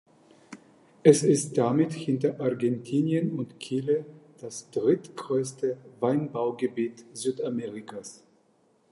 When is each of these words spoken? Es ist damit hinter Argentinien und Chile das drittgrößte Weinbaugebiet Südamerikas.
Es 1.03 1.21
ist 1.21 1.59
damit 1.59 1.93
hinter 1.93 2.39
Argentinien 2.39 3.37
und 3.37 3.59
Chile 3.59 4.03
das 4.39 4.71
drittgrößte 4.71 5.77
Weinbaugebiet 5.99 7.05
Südamerikas. 7.13 8.23